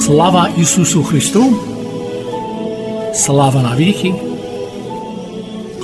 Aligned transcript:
Слава 0.00 0.48
Ісусу 0.58 1.02
Христу! 1.04 1.44
Слава 3.14 3.62
навіки! 3.62 4.25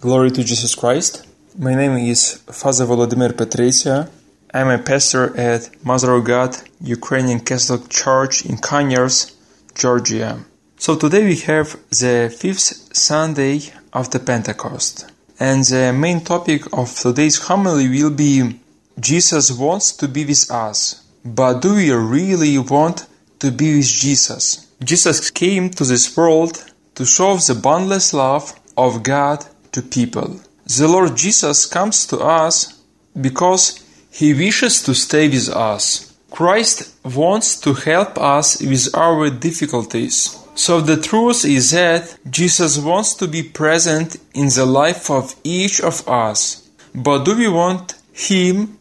Glory 0.00 0.30
to 0.30 0.42
Jesus 0.42 0.74
Christ. 0.74 1.26
My 1.58 1.74
name 1.74 1.98
is 1.98 2.42
Father 2.50 2.86
Volodymyr 2.86 3.32
Petresia. 3.34 4.08
I'm 4.54 4.68
a 4.68 4.78
pastor 4.78 5.36
at 5.36 5.68
Mother 5.84 6.12
of 6.12 6.24
God 6.24 6.56
Ukrainian 6.80 7.40
Catholic 7.40 7.90
Church 7.90 8.46
in 8.46 8.56
Kanyars, 8.56 9.34
Georgia. 9.74 10.42
So 10.78 10.96
today 10.96 11.24
we 11.26 11.36
have 11.40 11.76
the 11.90 12.34
fifth 12.34 12.96
Sunday 12.96 13.60
of 13.92 14.10
the 14.10 14.20
Pentecost. 14.20 15.12
And 15.38 15.64
the 15.64 15.92
main 15.92 16.24
topic 16.24 16.62
of 16.72 16.94
today's 16.94 17.36
homily 17.48 17.86
will 17.86 18.10
be 18.10 18.58
Jesus 18.98 19.52
wants 19.52 19.92
to 19.92 20.08
be 20.08 20.24
with 20.24 20.50
us. 20.50 21.04
But 21.26 21.60
do 21.60 21.74
we 21.74 21.92
really 21.92 22.56
want 22.56 23.06
to 23.40 23.52
be 23.52 23.76
with 23.76 23.88
Jesus? 23.88 24.66
Jesus 24.82 25.30
came 25.30 25.68
to 25.68 25.84
this 25.84 26.16
world 26.16 26.64
to 26.94 27.04
show 27.04 27.36
the 27.36 27.54
boundless 27.54 28.14
love 28.14 28.58
of 28.78 29.02
God 29.02 29.44
to 29.72 29.82
people. 29.82 30.40
The 30.66 30.88
Lord 30.88 31.16
Jesus 31.16 31.66
comes 31.66 32.06
to 32.06 32.18
us 32.18 32.80
because 33.20 33.84
He 34.10 34.34
wishes 34.34 34.82
to 34.84 34.94
stay 34.94 35.28
with 35.28 35.48
us. 35.48 36.14
Christ 36.30 36.94
wants 37.04 37.58
to 37.60 37.74
help 37.74 38.18
us 38.18 38.60
with 38.60 38.94
our 38.94 39.30
difficulties. 39.30 40.38
So 40.54 40.80
the 40.80 40.96
truth 40.96 41.44
is 41.44 41.70
that 41.72 42.16
Jesus 42.28 42.78
wants 42.78 43.14
to 43.14 43.26
be 43.26 43.42
present 43.42 44.16
in 44.34 44.48
the 44.48 44.66
life 44.66 45.10
of 45.10 45.34
each 45.42 45.80
of 45.80 46.06
us. 46.08 46.68
But 46.94 47.24
do 47.24 47.36
we 47.36 47.48
want 47.48 47.94
Him 48.12 48.78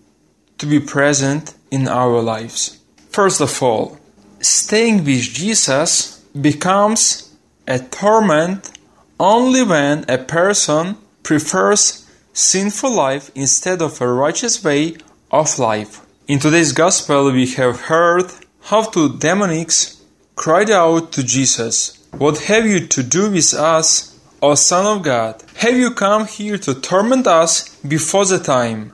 to 0.58 0.66
be 0.66 0.80
present 0.80 1.54
in 1.72 1.88
our 1.88 2.22
lives? 2.22 2.80
First 3.10 3.42
of 3.42 3.64
all, 3.64 3.98
staying 4.42 5.06
with 5.06 5.22
Jesus 5.22 6.20
becomes 6.40 7.34
a 7.68 7.80
torment 7.80 8.72
only 9.20 9.64
when 9.64 10.06
a 10.08 10.18
person 10.18 10.98
prefers 11.24 12.06
sinful 12.34 12.92
life 12.92 13.30
instead 13.36 13.82
of 13.82 14.00
a 14.00 14.08
righteous 14.08 14.64
way 14.64 14.96
of 15.32 15.60
life. 15.60 16.06
In 16.28 16.40
today's 16.40 16.72
gospel, 16.72 17.32
we 17.32 17.48
have 17.54 17.82
heard 17.82 18.32
how 18.62 18.84
two 18.84 19.10
demonics 19.10 20.02
cried 20.36 20.70
out 20.70 21.12
to 21.12 21.24
Jesus, 21.24 21.98
What 22.18 22.40
have 22.44 22.66
you 22.66 22.88
to 22.88 23.04
do 23.04 23.30
with 23.30 23.54
us, 23.54 24.18
O 24.42 24.56
Son 24.56 24.86
of 24.86 25.04
God? 25.04 25.44
Have 25.58 25.76
you 25.76 25.92
come 25.92 26.26
here 26.26 26.58
to 26.60 26.74
torment 26.74 27.28
us 27.28 27.76
before 27.80 28.26
the 28.26 28.40
time? 28.40 28.94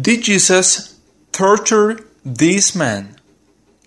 Did 0.00 0.22
Jesus 0.22 0.98
torture 1.32 2.00
these 2.24 2.74
men? 2.74 3.16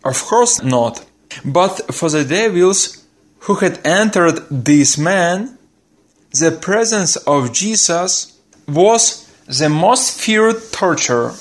Of 0.04 0.24
course 0.24 0.62
not. 0.62 1.06
But 1.44 1.94
for 1.94 2.10
the 2.10 2.24
devils 2.24 3.04
who 3.40 3.56
had 3.56 3.86
entered 3.86 4.46
these 4.50 4.98
men, 4.98 5.58
the 6.32 6.52
presence 6.52 7.16
of 7.16 7.54
Jesus 7.54 8.40
was 8.68 9.30
the 9.48 9.70
most 9.70 10.20
feared 10.20 10.72
torture. 10.72 11.34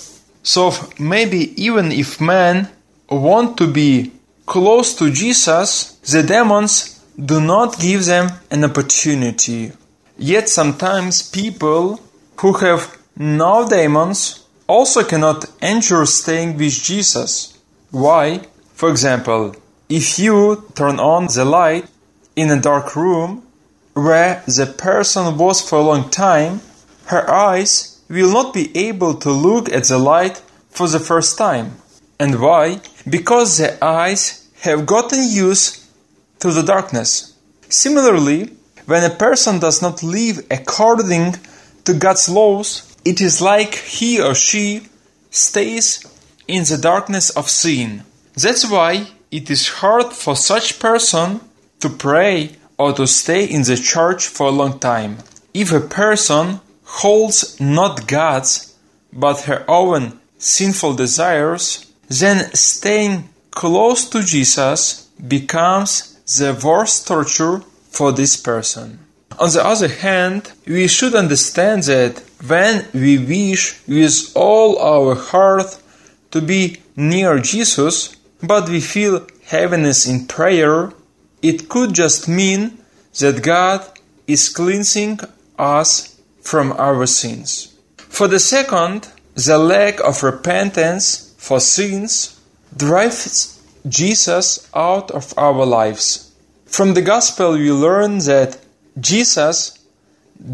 So 0.43 0.73
maybe 0.99 1.53
even 1.63 1.93
if 1.93 2.21
men 2.21 2.69
want 3.11 3.59
to 3.59 3.67
be 3.67 4.13
close 4.47 4.95
to 4.95 5.11
Jesus, 5.11 5.93
the 6.11 6.23
demons 6.23 7.05
do 7.23 7.41
not 7.41 7.79
give 7.79 8.07
them 8.07 8.31
an 8.51 8.65
opportunity. 8.65 9.73
Yet 10.17 10.49
sometimes 10.49 11.29
people 11.29 12.01
who 12.39 12.53
have 12.55 12.97
no 13.17 13.69
demons 13.69 14.47
also 14.67 15.05
cannot 15.05 15.45
endure 15.61 16.07
staying 16.07 16.57
with 16.57 16.83
Jesus. 16.83 17.59
Why? 17.91 18.43
For 18.75 18.91
example, 18.91 19.55
if 19.89 20.19
you 20.19 20.65
turn 20.75 21.01
on 21.01 21.27
the 21.27 21.45
light 21.45 21.87
in 22.37 22.51
a 22.51 22.61
dark 22.61 22.95
room 22.95 23.43
where 24.03 24.43
the 24.47 24.67
person 24.67 25.37
was 25.37 25.61
for 25.61 25.79
a 25.79 25.83
long 25.83 26.11
time, 26.11 26.61
her 27.07 27.29
eyes 27.31 28.01
will 28.09 28.33
not 28.33 28.55
be 28.55 28.77
able 28.77 29.15
to 29.15 29.31
look 29.31 29.71
at 29.71 29.85
the 29.85 29.99
light 29.99 30.43
for 30.71 30.89
the 30.89 31.01
first 31.01 31.39
time. 31.39 31.77
And 32.19 32.41
why? 32.41 32.81
Because 33.09 33.59
the 33.59 33.83
eyes 33.85 34.49
have 34.61 34.87
gotten 34.87 35.21
used 35.29 35.85
to 36.41 36.51
the 36.51 36.63
darkness. 36.63 37.35
Similarly, 37.69 38.51
when 38.87 39.05
a 39.05 39.15
person 39.15 39.59
does 39.59 39.83
not 39.83 40.03
live 40.03 40.47
according 40.51 41.37
to 41.85 41.95
God's 41.95 42.29
laws, 42.29 42.97
it 43.05 43.21
is 43.21 43.41
like 43.41 43.75
he 43.75 44.21
or 44.21 44.35
she 44.35 44.83
stays 45.31 46.05
in 46.47 46.65
the 46.65 46.79
darkness 46.79 47.31
of 47.31 47.49
sin. 47.49 48.03
That's 48.35 48.69
why 48.69 49.09
it 49.31 49.51
is 49.51 49.69
hard 49.69 50.13
for 50.13 50.35
such 50.35 50.79
person 50.79 51.41
to 51.81 51.89
pray 51.89 52.57
or 52.79 52.93
to 52.93 53.07
stay 53.07 53.45
in 53.45 53.63
the 53.63 53.77
church 53.77 54.27
for 54.27 54.47
a 54.47 54.53
long 54.53 54.79
time. 54.79 55.19
If 55.53 55.73
a 55.73 55.81
person 55.81 56.61
holds 56.85 57.61
not 57.61 58.07
God's 58.07 58.75
but 59.13 59.43
her 59.43 59.65
own 59.69 60.21
sinful 60.39 60.95
desires, 60.95 61.87
then 62.09 62.53
staying 62.55 63.29
close 63.51 64.09
to 64.11 64.23
Jesus 64.23 65.09
becomes 65.27 66.15
the 66.39 66.59
worst 66.65 67.09
torture 67.09 67.61
for 67.91 68.13
this 68.13 68.37
person. 68.37 68.99
On 69.39 69.51
the 69.51 69.65
other 69.65 69.89
hand, 69.89 70.53
we 70.67 70.87
should 70.89 71.15
understand 71.15 71.85
that 71.85 72.23
when 72.47 72.87
we 72.93 73.19
wish 73.19 73.81
with 73.87 74.33
all 74.35 74.79
our 74.79 75.15
heart 75.15 75.79
to 76.31 76.41
be 76.41 76.79
near 76.97 77.39
Jesus, 77.39 78.17
but 78.43 78.69
we 78.69 78.81
feel 78.81 79.27
heaviness 79.45 80.07
in 80.07 80.27
prayer, 80.27 80.93
it 81.43 81.69
could 81.69 81.95
just 81.95 82.29
mean 82.29 82.79
that 83.19 83.43
God 83.43 83.85
is 84.27 84.49
cleansing 84.49 85.21
us 85.59 86.21
from 86.41 86.73
our 86.73 87.07
sins. 87.07 87.75
For 87.97 88.29
the 88.29 88.41
second, 88.41 89.09
the 89.35 89.59
lack 89.59 90.01
of 90.01 90.23
repentance 90.23 91.35
for 91.39 91.61
sins 91.61 92.41
drives 92.77 93.63
Jesus 93.89 94.69
out 94.75 95.11
of 95.11 95.33
our 95.37 95.65
lives. 95.65 96.33
From 96.67 96.95
the 96.95 97.03
Gospel, 97.03 97.53
we 97.53 97.71
learn 97.73 98.19
that 98.19 98.59
Jesus 99.01 99.79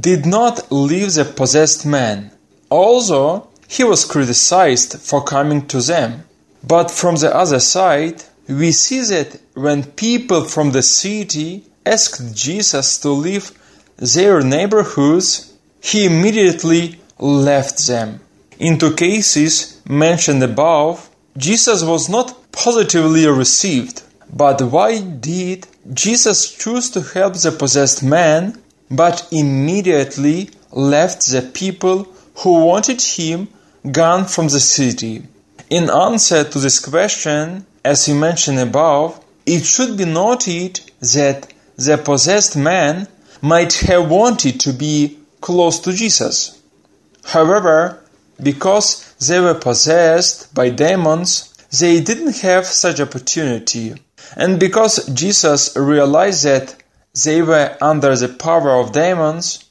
did 0.00 0.26
not 0.26 0.70
leave 0.70 1.14
the 1.14 1.24
possessed 1.24 1.84
man, 1.84 2.30
although 2.70 3.48
he 3.68 3.84
was 3.84 4.04
criticized 4.04 4.98
for 5.00 5.22
coming 5.22 5.66
to 5.66 5.80
them. 5.80 6.24
But 6.62 6.90
from 6.90 7.16
the 7.16 7.34
other 7.34 7.60
side, 7.60 8.22
we 8.48 8.72
see 8.72 9.00
that 9.02 9.40
when 9.54 9.84
people 9.84 10.44
from 10.44 10.72
the 10.72 10.82
city 10.82 11.64
asked 11.86 12.34
Jesus 12.34 12.98
to 12.98 13.10
leave 13.10 13.52
their 13.96 14.42
neighborhoods, 14.42 15.54
he 15.82 16.06
immediately 16.06 16.98
left 17.18 17.86
them. 17.86 18.20
In 18.58 18.78
two 18.78 18.94
cases 18.94 19.80
mentioned 19.88 20.42
above, 20.42 21.10
Jesus 21.36 21.82
was 21.82 22.08
not 22.08 22.52
positively 22.52 23.26
received. 23.26 24.02
But 24.32 24.62
why 24.62 25.00
did 25.00 25.66
Jesus 25.92 26.52
choose 26.52 26.90
to 26.90 27.02
help 27.02 27.34
the 27.34 27.52
possessed 27.52 28.02
man, 28.02 28.60
but 28.90 29.26
immediately 29.30 30.50
left 30.72 31.26
the 31.30 31.42
people 31.42 32.08
who 32.36 32.64
wanted 32.64 33.00
him 33.00 33.48
gone 33.90 34.24
from 34.24 34.48
the 34.48 34.60
city? 34.60 35.24
In 35.70 35.90
answer 35.90 36.44
to 36.44 36.58
this 36.58 36.78
question, 36.78 37.66
as 37.84 38.08
we 38.08 38.14
mentioned 38.14 38.58
above, 38.58 39.22
it 39.46 39.64
should 39.64 39.96
be 39.96 40.06
noted 40.06 40.80
that 41.00 41.52
the 41.76 41.98
possessed 41.98 42.56
man 42.56 43.06
might 43.42 43.74
have 43.74 44.10
wanted 44.10 44.58
to 44.60 44.72
be 44.72 45.18
close 45.40 45.80
to 45.80 45.92
Jesus. 45.92 46.62
However, 47.24 48.02
because 48.42 49.14
they 49.16 49.40
were 49.40 49.54
possessed 49.54 50.54
by 50.54 50.70
demons, 50.70 51.52
they 51.78 52.00
didn't 52.00 52.38
have 52.38 52.66
such 52.66 53.00
opportunity. 53.00 53.94
And 54.36 54.58
because 54.58 55.06
Jesus 55.08 55.76
realized 55.76 56.44
that 56.44 56.74
they 57.24 57.42
were 57.42 57.76
under 57.80 58.16
the 58.16 58.28
power 58.28 58.80
of 58.80 58.92
demons, 58.92 59.64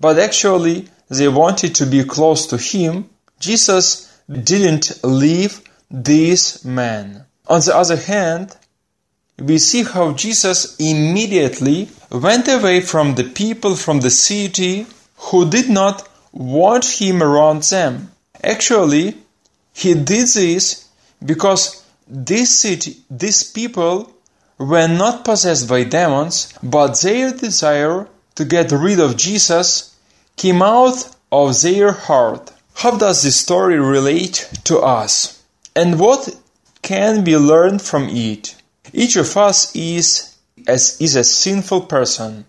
but 0.00 0.18
actually 0.18 0.88
they 1.08 1.28
wanted 1.28 1.74
to 1.76 1.86
be 1.86 2.04
close 2.04 2.46
to 2.46 2.56
him, 2.56 3.10
Jesus 3.38 4.10
didn't 4.28 5.04
leave 5.04 5.60
these 5.90 6.64
men. 6.64 7.26
On 7.50 7.60
the 7.60 7.76
other 7.76 7.96
hand, 7.96 8.56
we 9.36 9.58
see 9.58 9.82
how 9.82 10.12
Jesus 10.12 10.76
immediately 10.78 11.88
went 12.12 12.46
away 12.46 12.80
from 12.80 13.16
the 13.16 13.24
people 13.24 13.74
from 13.74 14.00
the 14.00 14.10
city 14.10 14.86
who 15.16 15.50
did 15.50 15.68
not 15.68 16.08
want 16.32 16.84
him 16.84 17.20
around 17.20 17.64
them. 17.64 18.12
Actually, 18.44 19.16
he 19.72 19.94
did 19.94 20.28
this 20.28 20.88
because 21.26 21.84
this 22.06 22.56
city, 22.56 22.98
these 23.10 23.42
people 23.42 24.12
were 24.56 24.86
not 24.86 25.24
possessed 25.24 25.68
by 25.68 25.82
demons, 25.82 26.52
but 26.62 27.00
their 27.00 27.32
desire 27.32 28.06
to 28.36 28.44
get 28.44 28.70
rid 28.70 29.00
of 29.00 29.16
Jesus 29.16 29.96
came 30.36 30.62
out 30.62 31.16
of 31.32 31.60
their 31.62 31.90
heart. 31.90 32.52
How 32.74 32.96
does 32.96 33.24
this 33.24 33.40
story 33.40 33.80
relate 33.80 34.48
to 34.64 34.78
us? 34.78 35.42
And 35.74 35.98
what 35.98 36.36
can 36.82 37.24
be 37.24 37.36
learned 37.36 37.82
from 37.82 38.08
it? 38.08 38.56
Each 38.92 39.16
of 39.16 39.36
us 39.36 39.74
is 39.74 40.36
as 40.66 41.00
is 41.00 41.16
a 41.16 41.24
sinful 41.24 41.82
person. 41.82 42.44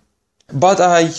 But 0.52 0.80
I 0.80 1.10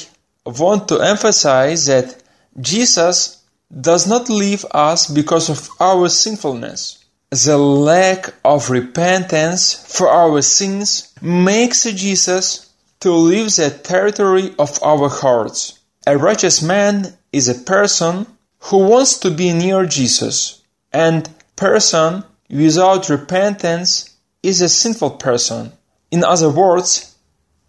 want 0.44 0.88
to 0.88 1.00
emphasize 1.00 1.86
that 1.86 2.22
Jesus 2.60 3.42
does 3.80 4.06
not 4.06 4.28
leave 4.28 4.64
us 4.72 5.06
because 5.06 5.48
of 5.48 5.68
our 5.80 6.08
sinfulness. 6.08 7.04
The 7.30 7.56
lack 7.56 8.34
of 8.44 8.68
repentance 8.68 9.72
for 9.72 10.08
our 10.08 10.42
sins 10.42 11.14
makes 11.22 11.84
Jesus 11.84 12.70
to 13.00 13.10
leave 13.12 13.56
the 13.56 13.70
territory 13.70 14.54
of 14.58 14.78
our 14.82 15.08
hearts. 15.08 15.78
A 16.06 16.18
righteous 16.18 16.60
man 16.60 17.16
is 17.32 17.48
a 17.48 17.54
person 17.54 18.26
who 18.58 18.78
wants 18.88 19.18
to 19.18 19.30
be 19.30 19.52
near 19.52 19.86
Jesus, 19.86 20.62
and 20.92 21.28
person 21.56 22.24
without 22.52 23.08
repentance 23.08 24.16
is 24.42 24.60
a 24.60 24.68
sinful 24.68 25.12
person. 25.12 25.72
In 26.10 26.22
other 26.22 26.50
words, 26.50 27.16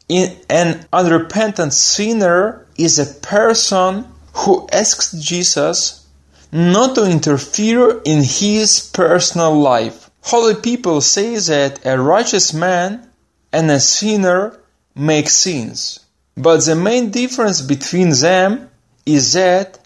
an 0.10 0.86
unrepentant 0.92 1.74
sinner 1.74 2.68
is 2.78 3.00
a 3.00 3.20
person 3.22 4.06
who 4.34 4.68
asks 4.72 5.14
Jesus 5.14 6.06
not 6.52 6.96
to 6.96 7.10
interfere 7.10 8.02
in 8.04 8.24
his 8.24 8.90
personal 8.94 9.58
life. 9.58 10.12
Holy 10.22 10.56
people 10.56 11.02
say 11.02 11.38
that 11.38 11.86
a 11.86 12.00
righteous 12.00 12.54
man 12.54 13.10
and 13.52 13.72
a 13.72 13.80
sinner 13.80 14.60
make 14.96 15.30
sins. 15.30 16.00
But 16.36 16.66
the 16.66 16.76
main 16.76 17.12
difference 17.12 17.62
between 17.62 18.10
them 18.12 18.70
is 19.06 19.34
that 19.34 19.80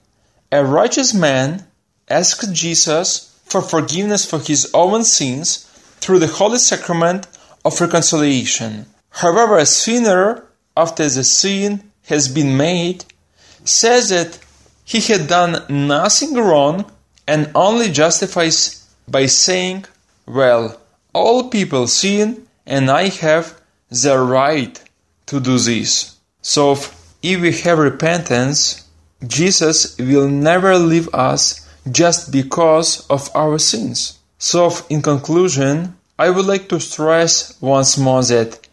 a 0.52 0.64
righteous 0.66 1.14
man 1.14 1.66
asks 2.10 2.48
Jesus 2.48 3.27
for 3.48 3.62
forgiveness 3.62 4.26
for 4.26 4.40
his 4.40 4.70
own 4.74 5.04
sins 5.04 5.64
through 6.00 6.20
the 6.20 6.28
holy 6.28 6.58
sacrament 6.58 7.28
of 7.64 7.80
reconciliation. 7.80 8.86
However, 9.10 9.58
a 9.58 9.66
sinner, 9.66 10.46
after 10.76 11.08
the 11.10 11.24
sin 11.24 11.92
has 12.06 12.28
been 12.28 12.56
made, 12.56 13.06
says 13.64 14.10
that 14.10 14.40
he 14.86 15.02
had 15.02 15.28
done 15.28 15.64
nothing 15.70 16.36
wrong 16.36 16.90
and 17.28 17.52
only 17.56 17.92
justifies 17.92 18.88
by 19.08 19.26
saying, 19.26 19.86
Well, 20.26 20.80
all 21.14 21.50
people 21.50 21.88
sin 21.88 22.48
and 22.66 22.90
I 22.90 23.10
have 23.10 23.60
the 23.90 24.18
right 24.18 24.82
to 25.26 25.40
do 25.40 25.58
this. 25.58 26.18
So, 26.42 26.74
if 26.74 27.42
we 27.42 27.52
have 27.52 27.80
repentance, 27.80 28.88
Jesus 29.26 29.98
will 29.98 30.28
never 30.28 30.78
leave 30.78 31.10
us 31.14 31.67
just 31.92 32.32
because 32.32 33.06
of 33.08 33.30
our 33.36 33.60
sins. 33.60 34.20
So, 34.38 34.72
in 34.90 35.02
conclusion, 35.02 35.98
I 36.20 36.30
would 36.30 36.46
like 36.46 36.70
to 36.70 36.80
stress 36.80 37.60
once 37.62 37.98
more 37.98 38.24
that 38.24 38.68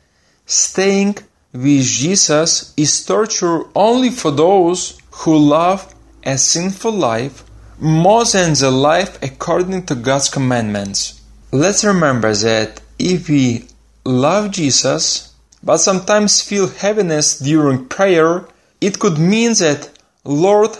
staying 0.46 1.18
with 1.52 1.84
Jesus 1.84 2.74
is 2.76 3.04
torture 3.04 3.64
only 3.74 4.10
for 4.10 4.30
those 4.30 4.98
who 5.10 5.36
love 5.36 5.94
a 6.24 6.36
sinful 6.36 6.92
life 6.92 7.44
more 7.78 8.24
than 8.24 8.54
the 8.54 8.70
life 8.70 9.22
according 9.22 9.86
to 9.86 9.94
God's 9.94 10.28
commandments. 10.28 11.20
Let's 11.52 11.84
remember 11.84 12.34
that 12.34 12.80
if 12.98 13.28
we 13.28 13.66
love 14.04 14.50
Jesus 14.50 15.34
but 15.62 15.78
sometimes 15.78 16.42
feel 16.42 16.68
heaviness 16.68 17.38
during 17.38 17.86
prayer, 17.86 18.46
it 18.80 18.98
could 18.98 19.18
mean 19.18 19.54
that 19.54 19.88
Lord 20.24 20.76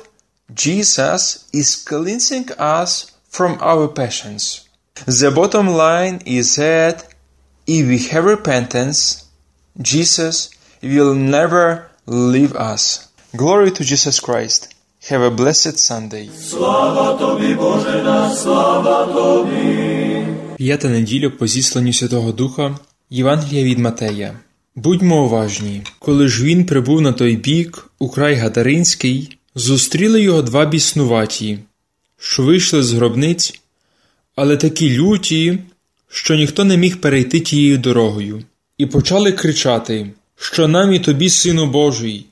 Jesus 0.53 1.49
is 1.53 1.77
cleansing 1.77 2.51
us 2.59 3.13
from 3.29 3.57
our 3.61 3.89
passions. 3.89 4.69
The 5.07 5.31
bottom 5.31 5.69
line 5.69 6.21
is 6.27 6.57
that 6.57 7.09
if 7.67 7.89
we 7.89 7.99
have 8.11 8.25
repentance, 8.25 9.25
Jesus 9.81 10.51
will 10.83 11.15
never 11.15 11.91
leave 12.07 12.55
us. 12.55 13.09
Glory 13.35 13.71
to 13.73 13.83
Jesus 13.85 14.21
Christ. 14.21 14.75
Have 15.11 15.23
a 15.23 15.31
blessed 15.31 15.79
Sunday. 15.79 16.29
Слава 16.51 17.15
тобі, 17.19 17.55
Боже 17.55 18.03
наш, 18.03 18.39
слава 18.39 19.07
тобі. 19.07 20.27
П'ята 20.57 20.89
неділя 20.89 21.31
по 21.31 21.47
зісланню 21.47 21.93
Святого 21.93 22.33
Духа 22.33 22.79
Євангелія 23.11 23.65
від 23.65 23.79
Матея. 23.79 24.41
Будьмо 24.77 25.25
уважні, 25.25 25.83
коли 25.99 26.29
ж 26.29 26.45
він 26.45 26.67
прибув 26.67 27.01
на 27.01 27.13
той 27.13 27.37
бік, 27.37 27.91
у 27.99 28.09
край 28.09 28.35
Гатаринський, 28.35 29.39
зустріли 29.55 30.23
його 30.23 30.43
два 30.43 30.67
біснуваті, 30.67 31.59
що 32.19 32.43
вийшли 32.43 32.83
з 32.83 32.93
гробниць, 32.93 33.61
але 34.37 34.57
такі 34.57 34.91
люті, 34.91 35.59
що 36.09 36.35
ніхто 36.35 36.65
не 36.65 36.77
міг 36.77 37.01
перейти 37.01 37.41
тією 37.41 37.79
дорогою, 37.79 38.43
і 38.79 38.87
почали 38.87 39.33
кричати, 39.33 40.11
що 40.37 40.69
нам 40.69 40.95
і 40.95 40.99
тобі, 40.99 41.31
Сину 41.31 41.67
Божий, 41.67 42.27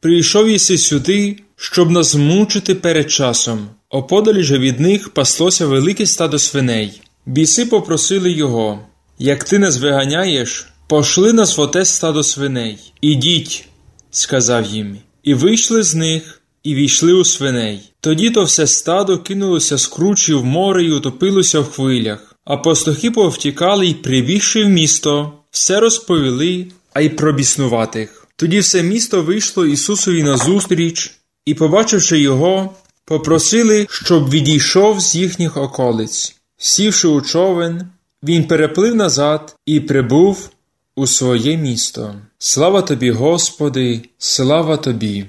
прийшов 0.00 0.50
єси 0.50 0.78
сюди, 0.78 1.36
щоб 1.56 1.90
нас 1.90 2.14
мучити 2.14 2.74
перед 2.74 3.10
часом. 3.10 3.68
Оподалі 3.90 4.42
же 4.42 4.58
від 4.58 4.80
них 4.80 5.08
паслося 5.08 5.66
велике 5.66 6.06
стадо 6.06 6.38
свиней. 6.38 7.00
Біси 7.26 7.66
попросили 7.66 8.32
його 8.32 8.86
як 9.18 9.44
ти 9.44 9.58
нас 9.58 9.78
виганяєш, 9.78 10.66
пошли 10.88 11.32
нас 11.32 11.58
в 11.58 11.60
оте 11.60 11.84
стадо 11.84 12.22
свиней. 12.22 12.92
Ідіть, 13.00 13.68
сказав 14.10 14.66
їм, 14.66 14.98
і 15.22 15.34
вийшли 15.34 15.82
з 15.82 15.94
них, 15.94 16.42
і 16.66 16.74
війшли 16.74 17.12
у 17.12 17.24
свиней. 17.24 17.80
Тоді 18.00 18.30
то 18.30 18.44
все 18.44 18.66
стадо 18.66 19.18
кинулося 19.18 19.78
з 19.78 19.86
кручі 19.86 20.34
в 20.34 20.44
море 20.44 20.84
і 20.84 20.92
утопилося 20.92 21.60
в 21.60 21.70
хвилях. 21.70 22.34
А 22.44 22.56
пастухи 22.56 23.10
повтікали 23.10 23.86
й, 23.86 23.94
прибігши 23.94 24.64
в 24.64 24.68
місто, 24.68 25.32
все 25.50 25.80
розповіли, 25.80 26.66
а 26.92 27.00
й 27.00 27.08
про 27.08 27.32
біснуватих. 27.32 28.26
Тоді 28.36 28.58
все 28.58 28.82
місто 28.82 29.22
вийшло 29.22 29.66
Ісусові 29.66 30.22
назустріч, 30.22 31.14
і, 31.46 31.54
побачивши 31.54 32.20
його, 32.20 32.74
попросили, 33.04 33.86
щоб 33.90 34.30
відійшов 34.30 35.00
з 35.00 35.14
їхніх 35.14 35.56
околиць. 35.56 36.36
Сівши 36.58 37.08
у 37.08 37.20
човен, 37.20 37.82
він 38.22 38.44
переплив 38.44 38.94
назад 38.94 39.56
і 39.66 39.80
прибув 39.80 40.50
у 40.96 41.06
своє 41.06 41.56
місто. 41.56 42.14
Слава 42.38 42.82
тобі, 42.82 43.10
Господи, 43.10 44.00
слава 44.18 44.76
тобі! 44.76 45.26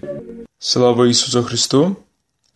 Слава 0.60 1.08
Ісусу 1.08 1.44
Христу! 1.44 1.96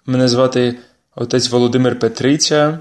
Мене 0.06 0.28
звати 0.28 0.78
отець 1.16 1.50
Володимир 1.50 2.00
Петриця, 2.00 2.80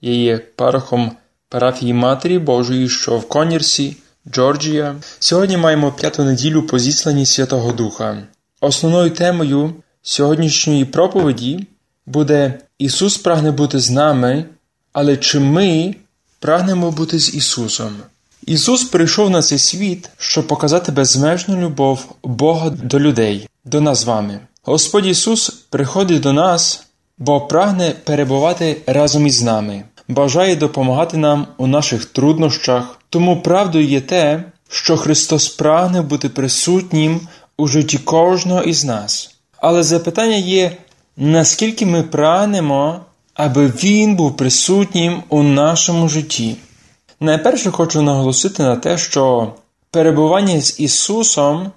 я 0.00 0.12
є 0.12 0.38
парохом 0.38 1.12
парафії 1.48 1.92
Матері 1.94 2.38
Божої, 2.38 2.88
що 2.88 3.18
в 3.18 3.28
Конірсі, 3.28 3.96
Джорджія. 4.28 4.96
Сьогодні 5.18 5.56
маємо 5.56 5.92
п'яту 5.92 6.24
неділю 6.24 6.62
по 6.62 6.78
зісланні 6.78 7.26
Святого 7.26 7.72
Духа. 7.72 8.22
Основною 8.60 9.10
темою 9.10 9.74
сьогоднішньої 10.02 10.84
проповіді 10.84 11.66
буде 12.06 12.58
Ісус 12.78 13.18
прагне 13.18 13.50
бути 13.50 13.78
з 13.80 13.90
нами, 13.90 14.44
але 14.92 15.16
чи 15.16 15.40
ми 15.40 15.94
прагнемо 16.40 16.90
бути 16.90 17.18
з 17.18 17.34
Ісусом? 17.34 17.96
Ісус 18.46 18.84
прийшов 18.84 19.30
на 19.30 19.42
цей 19.42 19.58
світ, 19.58 20.10
щоб 20.18 20.46
показати 20.46 20.92
безмежну 20.92 21.60
любов 21.60 22.14
Бога 22.22 22.70
до 22.70 23.00
людей, 23.00 23.48
до 23.64 23.80
нас 23.80 23.98
з 23.98 24.04
вами. 24.04 24.40
Господь 24.64 25.06
Ісус 25.06 25.50
приходить 25.50 26.20
до 26.20 26.32
нас, 26.32 26.86
бо 27.18 27.40
прагне 27.40 27.94
перебувати 28.04 28.76
разом 28.86 29.26
із 29.26 29.42
нами, 29.42 29.84
бажає 30.08 30.56
допомагати 30.56 31.16
нам 31.16 31.46
у 31.56 31.66
наших 31.66 32.04
труднощах. 32.04 32.98
Тому 33.08 33.42
правдою 33.42 33.86
є 33.86 34.00
те, 34.00 34.44
що 34.68 34.96
Христос 34.96 35.48
прагне 35.48 36.02
бути 36.02 36.28
присутнім 36.28 37.20
у 37.56 37.66
житті 37.66 37.98
кожного 37.98 38.62
із 38.62 38.84
нас. 38.84 39.34
Але 39.56 39.82
запитання 39.82 40.36
є, 40.36 40.76
наскільки 41.16 41.86
ми 41.86 42.02
прагнемо, 42.02 43.00
аби 43.34 43.66
Він 43.66 44.16
був 44.16 44.36
присутнім 44.36 45.22
у 45.28 45.42
нашому 45.42 46.08
житті. 46.08 46.56
Найперше 47.20 47.70
хочу 47.70 48.02
наголосити 48.02 48.62
на 48.62 48.76
те, 48.76 48.98
що 48.98 49.52
перебування 49.90 50.60
з 50.60 50.80
Ісусом 50.80 51.72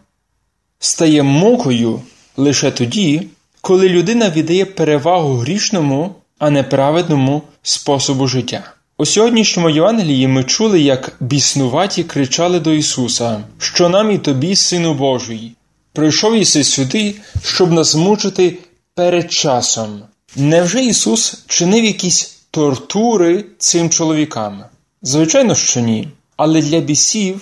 стає 0.80 1.24
мукою 1.24 2.02
лише 2.38 2.72
тоді, 2.72 3.28
коли 3.62 3.90
людина 3.90 4.30
віддає 4.30 4.66
перевагу 4.66 5.34
грішному, 5.34 6.16
а 6.40 6.50
не 6.50 6.64
праведному 6.64 7.42
способу 7.64 8.28
життя. 8.28 8.64
У 8.98 9.06
сьогоднішньому 9.06 9.70
Євангелії 9.70 10.28
ми 10.28 10.44
чули, 10.44 10.82
як 10.82 11.16
біснуваті 11.20 12.04
кричали 12.04 12.60
до 12.60 12.74
Ісуса, 12.74 13.44
що 13.60 13.90
нам 13.90 14.12
і 14.12 14.18
тобі, 14.18 14.56
Сину 14.56 14.94
Божий, 14.94 15.52
прийшов 15.94 16.36
єси 16.36 16.64
сюди, 16.64 17.16
щоб 17.44 17.72
нас 17.72 17.96
мучити 17.96 18.58
перед 18.96 19.32
часом. 19.32 20.02
Невже 20.36 20.84
Ісус 20.84 21.44
чинив 21.48 21.86
якісь 21.86 22.38
тортури 22.52 23.46
цим 23.58 23.90
чоловікам? 23.90 24.64
Звичайно, 25.02 25.56
що 25.56 25.80
ні. 25.80 26.08
Але 26.38 26.62
для 26.62 26.80
бісів, 26.80 27.42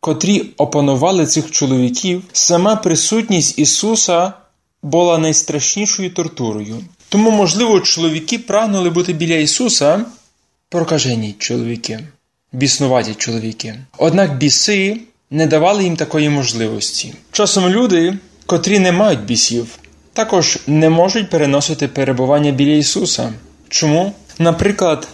котрі 0.00 0.44
опанували 0.56 1.26
цих 1.26 1.50
чоловіків, 1.50 2.22
сама 2.32 2.76
присутність 2.76 3.58
Ісуса 3.58 4.32
була 4.82 5.18
найстрашнішою 5.18 6.10
тортурою. 6.10 6.80
Тому, 7.08 7.30
можливо, 7.30 7.80
чоловіки 7.80 8.38
прагнули 8.38 8.90
бути 8.90 9.12
біля 9.12 9.34
Ісуса, 9.34 10.04
прокажені 10.68 11.34
чоловіки, 11.38 12.00
біснуваті 12.52 13.14
чоловіки. 13.14 13.74
Однак 13.98 14.38
біси 14.38 15.00
не 15.30 15.46
давали 15.46 15.84
їм 15.84 15.96
такої 15.96 16.28
можливості. 16.28 17.14
Часом 17.32 17.68
люди, 17.68 18.18
котрі 18.46 18.78
не 18.78 18.92
мають 18.92 19.24
бісів, 19.24 19.78
також 20.12 20.58
не 20.66 20.90
можуть 20.90 21.30
переносити 21.30 21.88
перебування 21.88 22.50
біля 22.50 22.72
Ісуса. 22.72 23.32
Чому? 23.68 24.12
Наприклад, 24.38 25.08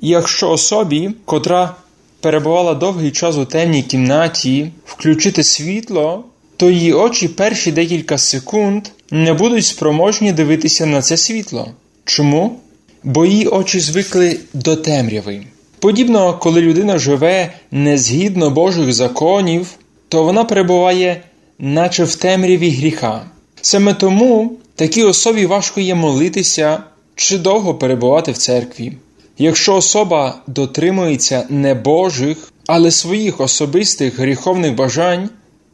якщо 0.00 0.50
особі, 0.50 1.10
котра 1.24 1.74
перебувала 2.20 2.74
довгий 2.74 3.10
час 3.10 3.36
у 3.36 3.44
темній 3.44 3.82
кімнаті, 3.82 4.70
включити 4.84 5.44
світло, 5.44 6.24
то 6.56 6.70
її 6.70 6.92
очі 6.92 7.28
перші 7.28 7.72
декілька 7.72 8.18
секунд 8.18 8.88
не 9.10 9.32
будуть 9.32 9.66
спроможні 9.66 10.32
дивитися 10.32 10.86
на 10.86 11.02
це 11.02 11.16
світло. 11.16 11.68
Чому? 12.04 12.60
Бо 13.02 13.26
її 13.26 13.46
очі 13.46 13.80
звикли 13.80 14.40
до 14.52 14.76
темряви. 14.76 15.42
Подібно, 15.78 16.38
коли 16.38 16.60
людина 16.60 16.98
живе 16.98 17.52
не 17.70 17.98
згідно 17.98 18.50
Божих 18.50 18.92
законів, 18.92 19.68
то 20.08 20.22
вона 20.22 20.44
перебуває, 20.44 21.22
наче 21.58 22.04
в 22.04 22.14
темряві 22.14 22.70
гріха. 22.70 23.22
Саме 23.60 23.94
тому 23.94 24.52
такій 24.74 25.02
особі 25.02 25.46
важко 25.46 25.80
є 25.80 25.94
молитися 25.94 26.82
чи 27.14 27.38
довго 27.38 27.74
перебувати 27.74 28.32
в 28.32 28.38
церкві. 28.38 28.92
Якщо 29.38 29.74
особа 29.74 30.34
дотримується 30.46 31.46
не 31.48 31.74
Божих, 31.74 32.52
але 32.66 32.90
своїх 32.90 33.40
особистих 33.40 34.18
гріховних 34.18 34.74
бажань, 34.74 35.30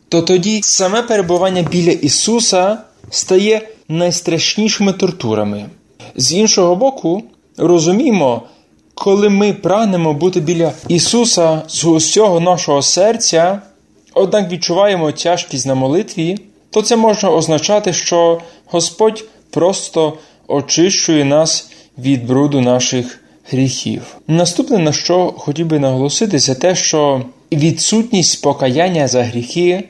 то 0.08 0.22
тоді 0.22 0.60
саме 0.62 1.02
перебування 1.02 1.62
біля 1.62 1.90
Ісуса 1.90 2.78
стає 3.10 3.68
найстрашнішими 3.88 4.92
тортурами. 4.92 5.66
З 6.16 6.32
іншого 6.32 6.76
боку, 6.76 7.22
розуміємо, 7.56 8.42
коли 8.94 9.28
ми 9.28 9.52
прагнемо 9.52 10.12
бути 10.12 10.40
біля 10.40 10.72
Ісуса 10.88 11.62
з 11.68 11.84
усього 11.84 12.40
нашого 12.40 12.82
серця, 12.82 13.62
однак 14.14 14.52
відчуваємо 14.52 15.12
тяжкість 15.12 15.66
на 15.66 15.74
молитві, 15.74 16.38
то 16.70 16.82
це 16.82 16.96
може 16.96 17.28
означати, 17.28 17.92
що 17.92 18.40
Господь 18.66 19.24
просто 19.50 20.12
очищує 20.48 21.24
нас 21.24 21.70
від 21.98 22.26
бруду 22.26 22.60
наших 22.60 23.23
гріхів. 23.50 24.02
Наступне, 24.28 24.78
на 24.78 24.92
що 24.92 25.34
хотів 25.36 25.66
би 25.66 25.78
наголосити, 25.78 26.38
це 26.38 26.54
те, 26.54 26.74
що 26.74 27.22
відсутність 27.52 28.42
покаяння 28.42 29.08
за 29.08 29.22
гріхи 29.22 29.84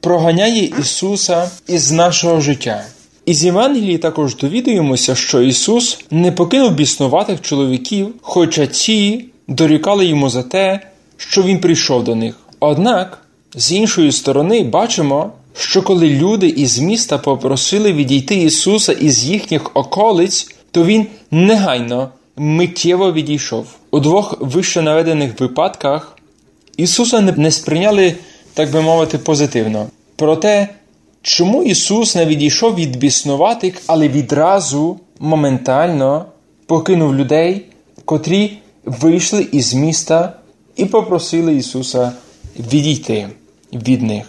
проганяє 0.00 0.64
Ісуса 0.80 1.50
із 1.68 1.92
нашого 1.92 2.40
життя. 2.40 2.84
Із 3.26 3.44
Євангелії 3.44 3.98
також 3.98 4.36
довідуємося, 4.36 5.14
що 5.14 5.42
Ісус 5.42 5.98
не 6.10 6.32
покинув 6.32 6.72
біснуватих 6.72 7.40
чоловіків, 7.40 8.14
хоча 8.22 8.66
ті 8.66 9.24
дорікали 9.48 10.06
йому 10.06 10.30
за 10.30 10.42
те, 10.42 10.80
що 11.16 11.42
Він 11.42 11.58
прийшов 11.58 12.04
до 12.04 12.14
них. 12.14 12.36
Однак, 12.60 13.22
з 13.54 13.72
іншої 13.72 14.12
сторони, 14.12 14.64
бачимо, 14.64 15.32
що 15.54 15.82
коли 15.82 16.10
люди 16.10 16.48
із 16.48 16.78
міста 16.78 17.18
попросили 17.18 17.92
відійти 17.92 18.34
Ісуса 18.34 18.92
із 18.92 19.24
їхніх 19.24 19.76
околиць, 19.76 20.54
то 20.70 20.84
Він 20.84 21.06
негайно 21.30 22.10
миттєво 22.36 23.12
відійшов. 23.12 23.66
У 23.90 24.00
двох 24.00 24.40
вище 24.40 24.82
наведених 24.82 25.40
випадках 25.40 26.16
Ісуса 26.76 27.20
не 27.20 27.50
сприйняли, 27.50 28.14
так 28.54 28.72
би 28.72 28.80
мовити, 28.80 29.18
позитивно. 29.18 29.86
Проте, 30.16 30.68
чому 31.22 31.62
Ісус 31.62 32.14
не 32.14 32.26
відійшов 32.26 32.74
від 32.74 32.96
біснуватих, 32.96 33.82
але 33.86 34.08
відразу 34.08 35.00
моментально 35.20 36.24
покинув 36.66 37.14
людей, 37.14 37.64
котрі 38.04 38.58
вийшли 38.84 39.46
із 39.52 39.74
міста 39.74 40.32
і 40.76 40.84
попросили 40.84 41.54
Ісуса 41.54 42.12
відійти 42.58 43.28
від 43.72 44.02
них. 44.02 44.26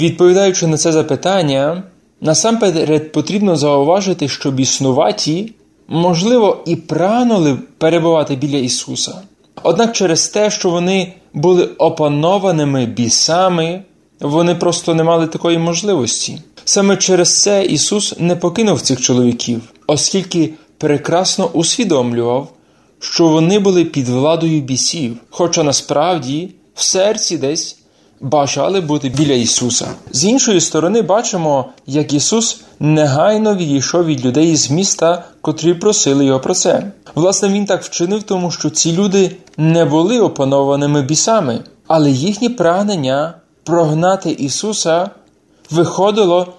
Відповідаючи 0.00 0.66
на 0.66 0.76
це 0.76 0.92
запитання, 0.92 1.82
насамперед 2.20 3.12
потрібно 3.12 3.56
зауважити, 3.56 4.28
що 4.28 4.50
біснуваті 4.50 5.52
можливо, 5.88 6.62
і 6.66 6.76
прагнули 6.76 7.58
перебувати 7.78 8.36
біля 8.36 8.56
Ісуса. 8.56 9.22
Однак 9.62 9.92
через 9.92 10.28
те, 10.28 10.50
що 10.50 10.70
вони 10.70 11.12
були 11.32 11.64
опанованими 11.64 12.86
бісами, 12.86 13.82
вони 14.20 14.54
просто 14.54 14.94
не 14.94 15.04
мали 15.04 15.26
такої 15.26 15.58
можливості. 15.58 16.42
Саме 16.64 16.96
через 16.96 17.42
це 17.42 17.64
Ісус 17.64 18.14
не 18.18 18.36
покинув 18.36 18.80
цих 18.80 19.00
чоловіків, 19.00 19.62
оскільки 19.86 20.50
прекрасно 20.78 21.46
усвідомлював, 21.46 22.52
що 23.00 23.28
вони 23.28 23.58
були 23.58 23.84
під 23.84 24.08
владою 24.08 24.60
бісів, 24.60 25.16
хоча 25.30 25.62
насправді 25.62 26.54
в 26.74 26.82
серці 26.82 27.38
десь 27.38 27.77
бажали 28.20 28.80
бути 28.80 29.08
біля 29.08 29.32
Ісуса. 29.32 29.88
З 30.12 30.24
іншої 30.24 30.60
сторони, 30.60 31.02
бачимо, 31.02 31.64
як 31.86 32.12
Ісус 32.12 32.60
негайно 32.80 33.54
відійшов 33.54 34.04
від 34.04 34.24
людей 34.24 34.56
з 34.56 34.70
міста, 34.70 35.24
котрі 35.40 35.74
просили 35.74 36.24
його 36.24 36.40
про 36.40 36.54
це. 36.54 36.92
Власне, 37.14 37.48
Він 37.48 37.66
так 37.66 37.82
вчинив, 37.82 38.22
тому 38.22 38.50
що 38.50 38.70
ці 38.70 38.92
люди 38.92 39.36
не 39.56 39.84
були 39.84 40.20
опанованими 40.20 41.02
бісами, 41.02 41.60
але 41.86 42.10
їхнє 42.10 42.48
прагнення 42.48 43.34
прогнати 43.64 44.30
Ісуса 44.30 45.10
виходило 45.70 46.52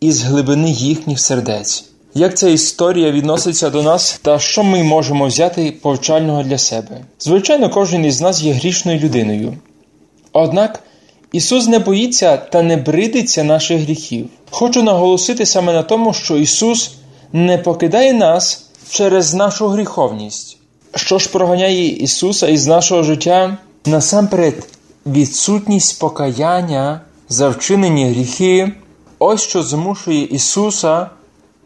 із 0.00 0.22
глибини 0.22 0.70
їхніх 0.70 1.20
сердець. 1.20 1.84
Як 2.14 2.38
ця 2.38 2.48
історія 2.48 3.10
відноситься 3.10 3.70
до 3.70 3.82
нас, 3.82 4.20
та 4.22 4.38
що 4.38 4.64
ми 4.64 4.82
можемо 4.82 5.26
взяти 5.26 5.78
повчального 5.82 6.42
для 6.42 6.58
себе? 6.58 7.04
Звичайно, 7.20 7.70
кожен 7.70 8.04
із 8.04 8.20
нас 8.20 8.42
є 8.42 8.52
грішною 8.52 8.98
людиною. 8.98 9.54
Однак 10.32 10.82
Ісус 11.32 11.66
не 11.66 11.78
боїться 11.78 12.36
та 12.36 12.62
не 12.62 12.76
бридиться 12.76 13.44
наших 13.44 13.80
гріхів. 13.80 14.28
Хочу 14.50 14.82
наголосити 14.82 15.46
саме 15.46 15.72
на 15.72 15.82
тому, 15.82 16.12
що 16.12 16.36
Ісус 16.36 16.92
не 17.32 17.58
покидає 17.58 18.12
нас 18.12 18.70
через 18.90 19.34
нашу 19.34 19.68
гріховність. 19.68 20.58
Що 20.94 21.18
ж 21.18 21.32
проганяє 21.32 21.88
Ісуса 21.88 22.48
із 22.48 22.66
нашого 22.66 23.02
життя? 23.02 23.58
Насамперед, 23.86 24.68
відсутність 25.06 26.00
покаяння 26.00 27.00
за 27.28 27.48
вчинені 27.48 28.10
гріхи, 28.10 28.72
ось 29.18 29.42
що 29.42 29.62
змушує 29.62 30.22
Ісуса 30.24 31.10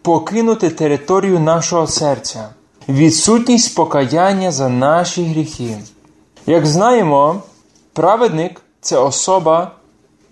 покинути 0.03 0.71
територію 0.71 1.41
нашого 1.41 1.87
серця. 1.87 2.49
відсутність 2.89 3.75
покаяння 3.75 4.53
за 4.53 4.69
наші 4.69 5.25
гріхи. 5.25 5.77
Як 6.47 6.67
знаємо, 6.67 7.43
праведник 7.93 8.61
це 8.83 8.99
особа, 8.99 9.71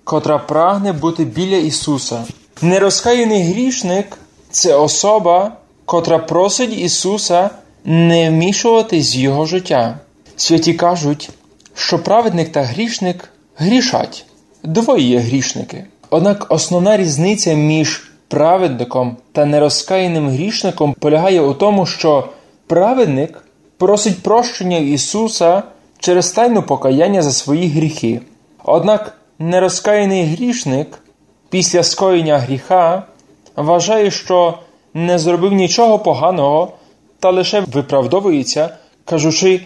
котра 0.04 0.38
прагне 0.38 0.92
бути 0.92 1.24
біля 1.24 1.56
Ісуса. 1.56 2.24
Нерозкаяний 2.62 3.42
грішник 3.42 4.18
це 4.50 4.74
особа, 4.74 5.52
котра 5.84 6.18
просить 6.18 6.78
Ісуса 6.78 7.50
не 7.84 8.30
вмішуватись 8.30 9.16
в 9.16 9.18
Його 9.18 9.46
життя. 9.46 9.98
Святі 10.36 10.74
кажуть, 10.74 11.30
що 11.74 12.02
праведник 12.02 12.52
та 12.52 12.62
грішник 12.62 13.28
грішать. 13.56 14.24
Двоє 14.62 15.08
є 15.08 15.18
грішники. 15.18 15.84
Однак 16.10 16.46
основна 16.48 16.96
різниця 16.96 17.54
між 17.54 18.10
праведником 18.28 19.16
та 19.32 19.44
нерозкаяним 19.44 20.28
грішником 20.28 20.94
полягає 21.00 21.40
у 21.40 21.54
тому, 21.54 21.86
що 21.86 22.28
праведник 22.66 23.44
просить 23.78 24.22
прощення 24.22 24.78
Ісуса 24.78 25.62
через 25.98 26.30
тайну 26.30 26.62
покаяння 26.62 27.22
за 27.22 27.32
свої 27.32 27.68
гріхи. 27.68 28.20
Однак 28.64 29.18
нерозкаяний 29.38 30.24
грішник 30.24 30.98
після 31.50 31.82
скоєння 31.82 32.38
гріха 32.38 33.02
вважає, 33.56 34.10
що 34.10 34.58
не 34.94 35.18
зробив 35.18 35.52
нічого 35.52 35.98
поганого 35.98 36.72
та 37.20 37.30
лише 37.30 37.60
виправдовується, 37.60 38.70
кажучи, 39.04 39.60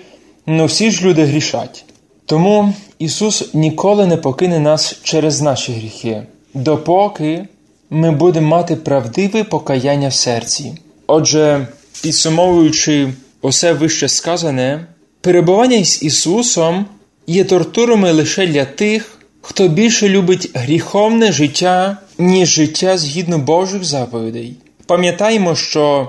ну 0.47 0.67
всі 0.67 0.91
ж 0.91 1.05
люди 1.05 1.25
грішать. 1.25 1.85
Тому 2.27 2.75
Ісус 2.99 3.55
ніколи 3.55 4.07
не 4.07 4.17
покине 4.17 4.59
нас 4.59 5.01
через 5.03 5.43
наші 5.43 5.73
гріхи, 5.73 6.23
допоки 6.55 7.49
ми 7.91 8.11
будемо 8.11 8.49
мати 8.49 8.77
правдиве 8.77 9.45
покаяння 9.45 10.09
в 10.09 10.15
серці. 10.15 10.75
Отже, 11.07 11.67
підсумовуючи 12.03 13.13
усе 13.43 13.73
вище 13.73 14.09
сказане, 14.09 14.87
перебування 15.21 15.85
з 15.85 16.03
Ісусом 16.03 16.87
є 17.27 17.45
тортурами 17.45 18.13
лише 18.13 18.47
для 18.47 18.65
тих, 18.65 19.19
хто 19.41 19.69
більше 19.69 20.09
любить 20.09 20.51
гріховне 20.55 21.33
життя, 21.33 21.97
ніж 22.19 22.49
життя 22.49 22.99
згідно 22.99 23.39
Божих 23.39 23.85
заповідей. 23.85 24.57
Пам'ятаємо, 24.87 25.55
що 25.55 26.09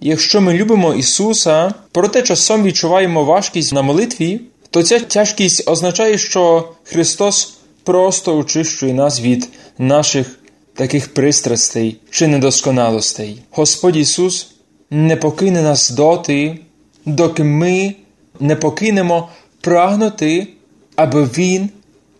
якщо 0.00 0.40
ми 0.40 0.54
любимо 0.54 0.94
Ісуса, 0.94 1.74
проте 1.92 2.22
часом 2.22 2.62
відчуваємо 2.62 3.24
важкість 3.24 3.72
на 3.72 3.82
молитві, 3.82 4.40
то 4.70 4.82
ця 4.82 5.00
тяжкість 5.00 5.68
означає, 5.68 6.18
що 6.18 6.68
Христос 6.84 7.54
просто 7.84 8.38
очищує 8.38 8.94
нас 8.94 9.20
від 9.20 9.48
наших 9.78 10.38
таких 10.74 11.14
пристрастей 11.14 11.96
чи 12.10 12.26
недосконалостей. 12.26 13.42
Господь 13.50 13.96
Ісус 13.96 14.48
не 14.90 15.16
покине 15.16 15.62
нас 15.62 15.90
доти, 15.90 16.58
доки 17.06 17.44
ми 17.44 17.94
не 18.40 18.56
покинемо 18.56 19.28
прагнути, 19.60 20.48
аби 20.96 21.24
Він 21.24 21.70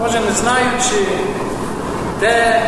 Може, 0.00 0.20
не 0.20 0.32
знаючи, 0.32 1.08
де, 2.20 2.62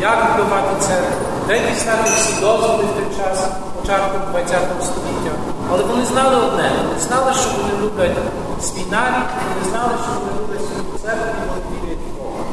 як 0.00 0.34
вбивати 0.34 0.80
церкву, 0.80 1.26
де 1.48 1.58
дістати 1.58 2.10
всі 2.16 2.40
дозволи 2.40 2.84
в 2.84 2.92
той 2.96 3.16
час, 3.18 3.46
початку 3.80 4.18
ХХ 4.34 4.84
століття. 4.84 5.32
Але 5.70 5.82
вони 5.82 6.04
знали 6.04 6.36
одне, 6.36 6.70
вони 6.76 7.00
знали, 7.00 7.32
що 7.34 7.50
вони 7.62 7.86
люблять 7.86 8.16
свій 8.62 8.86
нарід, 8.90 9.28
вони 9.48 9.70
знали, 9.70 9.92
що 10.02 10.10
вони 10.20 10.32
люблять 10.42 10.66
свою 10.66 10.98
церкву 11.02 11.30
і 11.42 11.48
вони 11.48 11.62
вірять 11.82 11.98
в 12.08 12.18
Бога. 12.18 12.44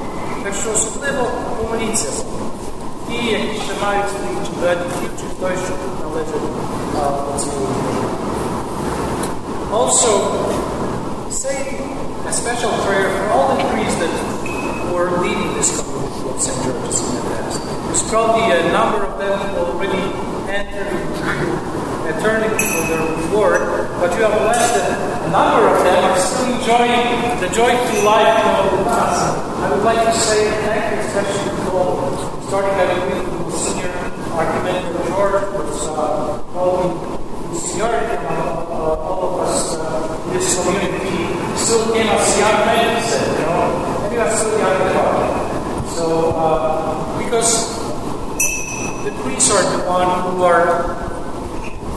Так 0.43 0.53
що 0.61 0.71
особливо 0.71 1.27
помоліться 1.57 2.09
i 3.09 3.31
jakiś 3.31 3.59
szymajc, 3.67 4.07
czy 4.45 4.51
Bradfield, 4.59 5.17
czy 5.19 5.25
ktoś, 5.35 5.53
kto 5.53 6.09
należy 6.09 6.31
do 6.31 6.49
uh, 6.99 7.79
Also, 9.71 10.09
say 11.29 11.77
a 12.27 12.33
special 12.33 12.71
prayer 12.85 13.09
for 13.09 13.29
all 13.31 13.55
the 13.55 13.63
priests 13.71 13.99
that 13.99 14.09
were 14.93 15.11
leading 15.21 15.53
this 15.53 15.69
community 15.77 16.29
of 16.29 16.41
St. 16.41 16.63
George's 16.63 17.01
in 17.01 17.15
the 17.15 17.21
past. 17.29 17.61
There's 17.85 18.03
probably 18.09 18.51
a 18.51 18.71
number 18.71 19.05
of 19.05 19.19
them 19.19 19.39
already 19.55 20.03
entered 20.49 21.58
eternity 22.09 22.65
for 22.65 22.83
their 22.89 23.05
reward, 23.21 23.61
but 24.01 24.09
you 24.17 24.23
have 24.25 24.33
blessed 24.33 25.09
a 25.29 25.31
number 25.31 25.67
of 25.69 25.83
them 25.83 26.03
are 26.05 26.17
still 26.17 26.57
enjoying 26.57 27.37
the 27.39 27.49
joyful 27.53 28.03
life 28.03 28.45
of 28.45 28.79
the 28.79 28.83
past. 28.85 29.37
I 29.61 29.69
would 29.69 29.83
like 29.83 30.01
to 30.01 30.13
say 30.17 30.49
thank 30.65 30.89
you 30.89 30.99
especially 31.05 31.53
to 31.65 31.71
all, 31.71 32.17
starting 32.49 32.73
by 32.73 32.85
the 32.89 33.51
senior 33.51 33.93
Archimandrite 34.33 35.05
George, 35.05 35.43
who 35.43 35.57
was 35.61 35.87
uh, 35.87 36.41
following 36.53 36.97
seniority 37.53 38.15
among 38.15 38.41
uh, 38.41 39.05
all 39.05 39.21
of 39.29 39.47
us 39.47 39.77
uh, 39.77 40.25
in 40.25 40.33
this 40.33 40.49
community, 40.57 41.29
still 41.57 41.93
came 41.93 42.07
as 42.09 42.39
young 42.39 42.65
men, 42.65 42.97
you 42.97 43.45
know, 43.45 44.01
and 44.01 44.13
you 44.13 44.19
are 44.19 44.31
still 44.33 44.57
young 44.57 44.81
heart. 44.97 45.89
So, 45.93 46.31
uh, 46.33 47.23
because 47.23 47.77
the 49.05 49.11
priests 49.21 49.51
are 49.51 49.77
the 49.77 49.83
one 49.85 50.09
who 50.33 50.43
are 50.43 50.98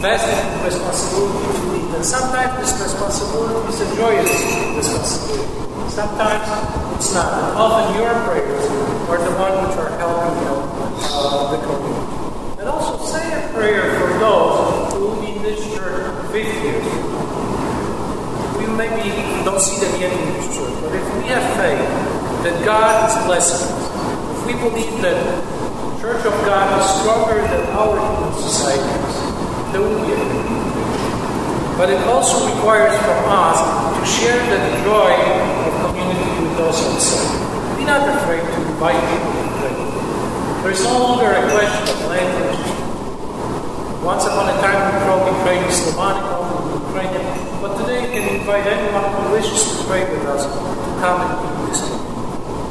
vested 0.02 0.34
responsibility 0.66 1.46
to 1.46 1.64
lead, 1.70 1.94
and 1.94 2.04
sometimes 2.04 2.58
this 2.58 2.74
responsibility 2.82 3.54
is 3.70 3.80
a 3.86 3.88
joyous 3.94 4.26
responsibility. 4.74 5.62
Sometimes 5.94 6.42
it's 6.98 7.14
not. 7.14 7.30
And 7.30 7.54
often 7.54 7.94
your 7.94 8.10
prayers 8.26 8.66
are 9.06 9.22
the 9.22 9.30
ones 9.38 9.62
which 9.62 9.78
are 9.78 9.94
helping 10.02 10.42
you 10.42 10.58
uh, 11.06 11.54
the 11.54 11.58
community. 11.62 12.58
And 12.58 12.68
also 12.68 12.98
say 13.06 13.22
a 13.30 13.52
prayer 13.54 13.94
for 14.00 14.10
those 14.18 14.92
who 14.92 14.98
will 15.06 15.20
be 15.22 15.38
in 15.38 15.42
this 15.42 15.62
church 15.70 16.10
50 16.34 16.50
years. 16.50 16.82
We 18.58 18.66
maybe 18.74 19.06
don't 19.46 19.60
see 19.62 19.86
them 19.86 20.00
yet 20.00 20.10
in 20.10 20.34
this 20.34 20.50
church, 20.50 20.74
but 20.82 20.98
if 20.98 21.06
we 21.14 21.30
have 21.30 21.46
faith 21.54 21.86
that 22.42 22.64
God 22.64 23.06
is 23.06 23.14
blessing 23.26 23.70
us, 23.70 23.86
if 24.34 24.46
we 24.50 24.54
believe 24.58 24.98
that 25.02 25.14
the 25.14 26.00
Church 26.02 26.26
of 26.26 26.34
God 26.42 26.66
is 26.82 26.90
stronger 26.98 27.38
than 27.38 27.70
our 27.70 27.94
human 27.94 28.34
societies, 28.42 29.32
there 29.72 29.80
will 29.80 30.04
be 30.04 30.12
a 30.12 30.16
but 31.82 31.90
it 31.90 31.98
also 32.06 32.46
requires 32.46 32.94
from 33.02 33.26
us 33.26 33.58
to 33.98 34.06
share 34.06 34.38
the 34.38 34.62
joy 34.86 35.10
of 35.66 35.90
community 35.90 36.30
with 36.38 36.54
those 36.54 36.78
outside. 36.78 37.26
Be 37.74 37.82
not 37.82 38.06
afraid 38.22 38.38
to 38.38 38.58
invite 38.70 39.02
people 39.10 39.34
to 39.34 39.50
pray. 39.58 39.74
There 40.62 40.70
is 40.70 40.84
no 40.86 40.94
longer 40.94 41.26
a 41.26 41.42
question 41.50 41.82
of 41.90 41.98
language. 42.06 42.62
Once 43.98 44.22
upon 44.30 44.54
a 44.54 44.62
time, 44.62 44.78
we 44.78 45.02
probably 45.02 45.34
prayed 45.42 45.58
in 45.58 45.72
Slavonic, 45.74 46.22
only 46.30 46.86
Ukrainian, 46.86 47.26
but 47.58 47.74
today 47.74 48.06
you 48.06 48.10
can 48.14 48.30
invite 48.30 48.62
anyone 48.62 49.02
who 49.18 49.34
wishes 49.34 49.74
to 49.74 49.82
pray 49.90 50.06
with 50.06 50.22
us 50.30 50.46
to 50.46 50.90
come 51.02 51.18
and 51.18 51.66
with 51.66 51.74
us. 51.74 51.82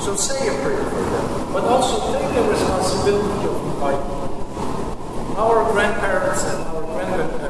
So 0.07 0.15
say 0.15 0.39
a 0.47 0.55
prayer 0.63 0.87
for 0.87 1.03
them, 1.03 1.51
but 1.51 1.67
also 1.67 2.15
take 2.15 2.31
the 2.31 2.47
responsibility 2.47 3.43
of 3.43 3.59
inviting. 3.75 5.35
Our 5.35 5.67
grandparents 5.75 6.47
and 6.47 6.63
our 6.71 6.79
grandparents, 6.95 7.40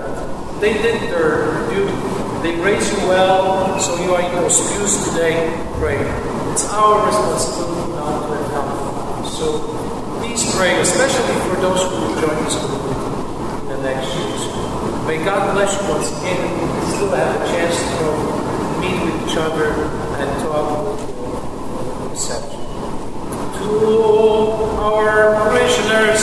they 0.62 0.74
did 0.74 1.02
their 1.10 1.68
duty. 1.70 1.92
They 2.46 2.56
raised 2.62 2.94
you 2.94 3.08
well, 3.10 3.80
so 3.80 4.02
you 4.04 4.14
are 4.14 4.22
in 4.22 4.32
those 4.36 4.62
pews 4.72 5.10
today 5.10 5.50
pray. 5.82 5.98
It's 6.54 6.70
our 6.70 7.08
responsibility 7.08 7.90
now 7.98 8.22
to 8.30 8.38
help. 8.54 9.26
So 9.26 9.66
please 10.22 10.46
pray, 10.56 10.80
especially 10.80 11.34
for 11.50 11.58
those 11.58 11.82
who 11.90 11.98
will 12.06 12.22
join 12.22 12.38
us 12.46 12.54
in 12.54 13.70
the 13.70 13.82
next 13.82 14.14
years. 14.14 14.46
May 15.10 15.26
God 15.26 15.58
bless 15.58 15.74
you 15.82 15.90
once 15.90 16.14
again. 16.22 16.38
We 16.62 16.92
still 16.94 17.10
have 17.18 17.42
a 17.42 17.46
chance 17.50 17.82
to 17.98 18.06
meet 18.78 19.02
with 19.02 19.18
each 19.26 19.38
other 19.38 19.74
and 20.22 20.30
talk 20.46 20.86
with 20.86 22.12
reception. 22.14 22.62
To 23.58 24.78
our 24.86 25.34
parishioners 25.50 26.22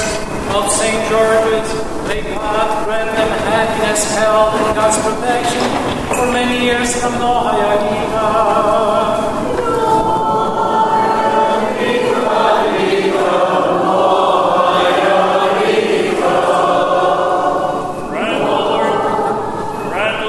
of 0.55 0.71
St. 0.71 1.03
George's, 1.11 1.88
may 2.09 2.23
God 2.23 2.87
grant 2.87 3.11
them 3.17 3.29
happiness, 3.29 4.17
health, 4.17 4.55
and 4.55 4.75
God's 4.75 4.97
protection 5.05 5.63
for 6.09 6.33
many 6.33 6.65
years 6.65 6.97
from 7.01 7.13
now. 7.13 7.39
Grant, 19.91 20.25
O 20.25 20.29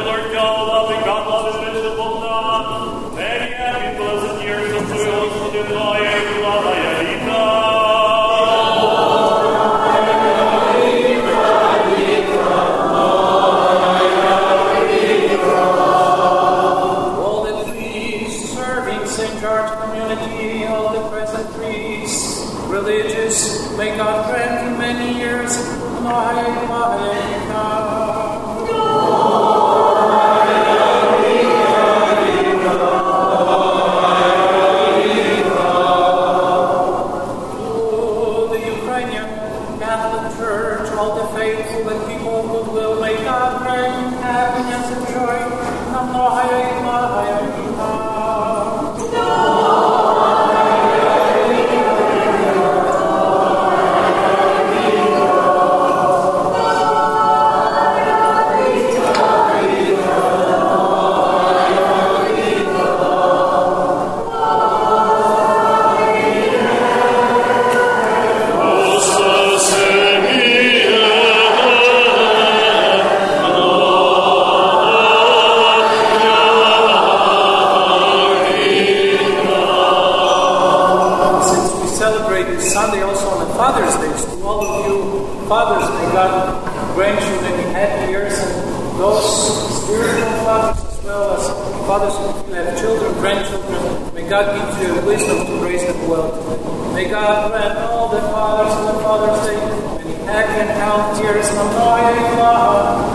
Father, 98.50 98.70
Son, 98.72 99.04
Father, 99.04 99.44
Saint, 99.46 100.02
and 100.08 100.28
Act 100.28 100.50
and 100.50 100.70
Count, 100.82 101.16
dearest 101.22 101.54
Messiah, 101.54 102.16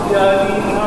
Ya 0.09 0.47
Dina. 0.47 0.84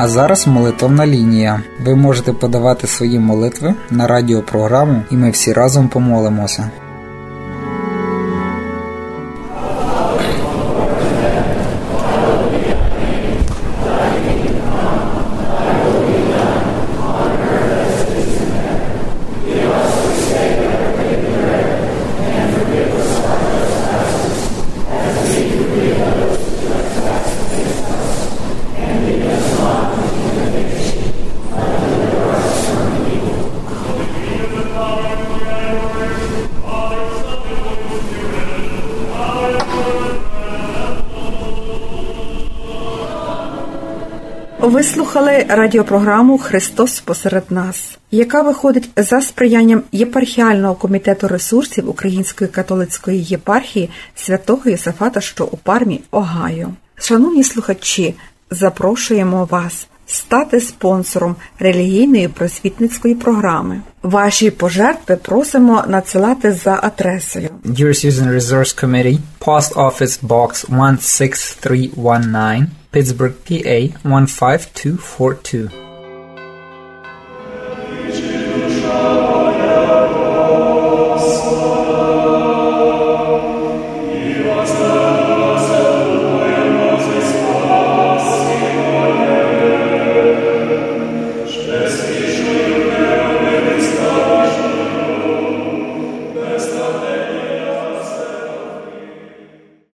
А 0.00 0.08
зараз 0.08 0.46
молитовна 0.46 1.06
лінія. 1.06 1.62
Ви 1.84 1.94
можете 1.94 2.32
подавати 2.32 2.86
свої 2.86 3.18
молитви 3.18 3.74
на 3.90 4.06
радіопрограму, 4.06 5.02
і 5.10 5.16
ми 5.16 5.30
всі 5.30 5.52
разом 5.52 5.88
помолимося. 5.88 6.70
Слухали 45.18 45.46
радіопрограму 45.48 46.38
Христос 46.38 47.00
посеред 47.00 47.44
нас, 47.50 47.98
яка 48.10 48.42
виходить 48.42 48.90
за 48.96 49.20
сприянням 49.20 49.82
єпархіального 49.92 50.74
комітету 50.74 51.28
ресурсів 51.28 51.88
Української 51.90 52.50
католицької 52.50 53.22
єпархії 53.22 53.90
святого 54.16 54.70
Єсафата, 54.70 55.20
що 55.20 55.44
у 55.44 55.56
пармі 55.56 56.00
Огайо. 56.10 56.68
Шановні 56.94 57.44
слухачі, 57.44 58.14
запрошуємо 58.50 59.44
вас 59.50 59.86
стати 60.06 60.60
спонсором 60.60 61.36
релігійної 61.58 62.28
просвітницької 62.28 63.14
програми. 63.14 63.80
Ваші 64.02 64.50
пожертви 64.50 65.16
просимо 65.16 65.84
надсилати 65.88 66.52
за 66.52 66.80
адресою 66.82 67.48
Citizen 67.64 68.34
Resource 68.34 68.84
Committee, 68.84 69.18
Post 69.40 69.74
Office 69.74 70.20
Box 70.22 70.66
16319, 71.00 72.77
Pittsburgh, 72.92 73.34
PA 73.44 73.98
15242. 74.02 75.87